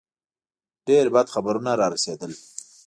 ډېر 0.87 1.05
بد 1.13 1.27
خبرونه 1.33 1.71
را 1.79 1.87
رسېدل. 1.93 2.31